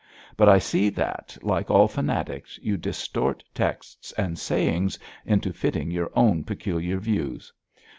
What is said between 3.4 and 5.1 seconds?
texts and sayings